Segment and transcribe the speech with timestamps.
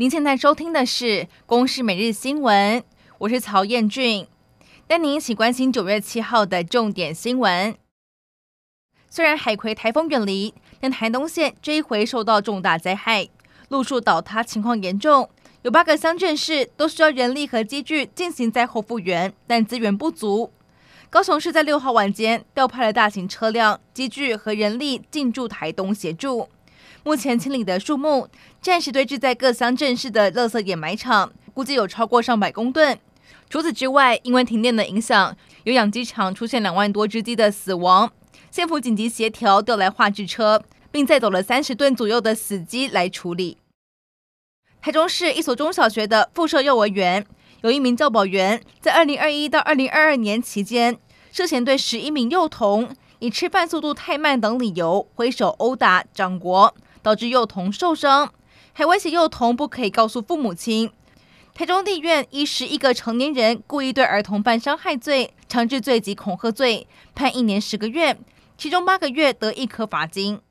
[0.00, 1.04] 您现在收听的是
[1.44, 2.80] 《公视每日新闻》，
[3.18, 4.28] 我是曹彦俊，
[4.86, 7.74] 带您一起关心九月七号的重点新闻。
[9.10, 13.28] 虽然海葵台风远离，但台东县这一回受到重大灾害，
[13.70, 15.28] 路树倒塌情况严重，
[15.62, 20.52] 有八个乡镇市都需要人力和机具进行灾后复原，但资源不足。
[21.10, 26.48] 高雄市在六号晚间调派了大型车辆、机具和人力进驻台东协助。
[27.04, 28.28] 目前清理的树木
[28.60, 32.98] 暂时堆置在各乡镇市的垃圾掩埋场，估计有超过上百公吨。
[33.48, 38.12] 除此之外，因为停电的影响，有养鸡场出现两万多只鸡的死亡。
[38.50, 43.58] 县府紧急协调调来化置车，并载走了三十吨左右的死鸡来处理。
[44.80, 47.26] 台中市一所中小学的附设幼儿园。
[47.62, 50.96] 有一名教保员在二零二一到二零二二年期间，
[51.32, 56.70] 涉嫌对十一名幼童以吃饭速度太慢等理由挥手殴打、掌掴，
[57.08, 58.34] 导致幼童受伤，
[58.74, 60.92] 还威胁幼童不可以告诉父母亲。
[61.54, 68.18] 台中地院以十一个成年人故意对儿童犯伤害罪、强制罪及恐吓罪，判一年十个月，
[68.58, 70.42] 其中八个月得一颗罚金。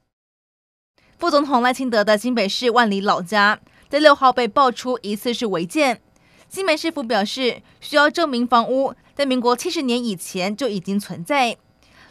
[1.20, 6.02] 副总统赖清德的新北市万里老家，在六号被爆出疑似是违建。
[6.50, 11.58] 新北市府表示，需要证明房屋在民国七十年以前就已经存在。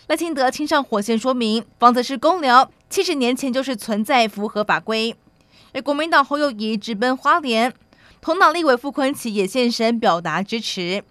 [0.07, 5.17] 赖清德亲上火线说明，房子是公寮，七十年前就是存在，符合法规。
[5.73, 7.73] 而国民党侯友宜直奔花莲，
[8.21, 11.05] 同党立委傅昆萁也现身表达支持。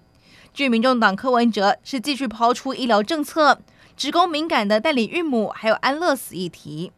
[0.54, 3.60] 据民众党柯文哲是继续抛出医疗政策，
[3.98, 6.92] 职工敏感的代理孕母还有安乐死议题。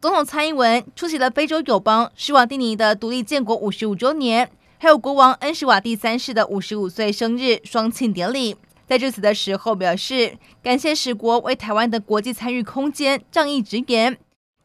[0.00, 4.50] 总统蔡英文出席了非洲友邦施瓦蒂尼的独立建国五十五周年。
[4.80, 8.56] 还有国王恩施瓦蒂三世的五十五岁生日双庆典礼，
[8.88, 14.16] 在致辞的时候表示，感谢史国为台湾的国际参与空间仗义执言，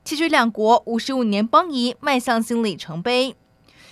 [0.05, 3.35] 期许两国五十五年邦谊迈向新里程碑。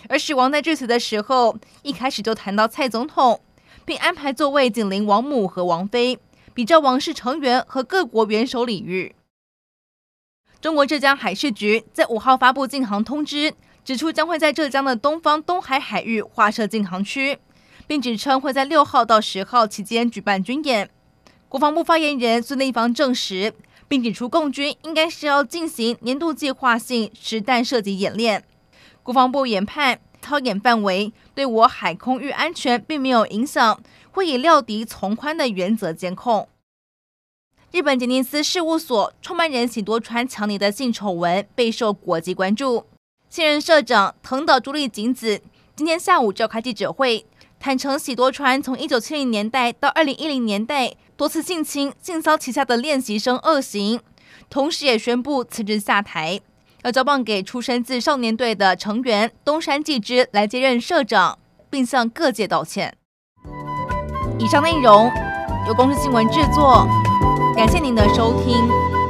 [0.08, 3.42] 而史王在致辞的时候，一开始就谈到蔡总统，
[3.84, 6.18] 并安排座位紧邻王母和王妃，
[6.53, 9.13] 比照王室成员和各国元首礼遇。
[10.62, 13.53] 中国浙江海事局在五号发布禁航通知。
[13.84, 17.40] 指出将会在浙江的东方东海海域划设禁航区，
[17.88, 20.90] 并指称会在六号到十号期间举办军演。
[21.50, 23.53] 国防部发言人孙立方证实，
[23.88, 28.44] 并指出共军应该是要进行年度计划性实弹射击演练。
[29.03, 33.81] 国防部研判操演范围对我海空域安全并没有影响，
[34.12, 36.48] 会以料敌从宽的原则监控。
[37.72, 42.86] 日本杰尼斯事务所创办人喜多川强尼的性丑闻备受国际关注。
[43.30, 45.42] 现任社长藤岛朱莉景子
[45.75, 47.25] 今天下午召开记者会，
[47.64, 54.00] 坦承喜多川从一九七零年代到二零一零年代多次性侵、性骚旗下的练习生恶行，
[54.50, 56.42] 同时也宣布辞职下台，
[56.82, 61.38] 要交棒给出身自少年队的成员东山纪之来接任社长，
[61.70, 62.98] 并向各界道歉。
[64.40, 65.12] 以上内容
[65.68, 66.88] 由公司新闻制作，
[67.56, 69.00] 感谢您的收听。